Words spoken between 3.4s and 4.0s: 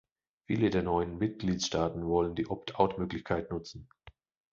nutzen.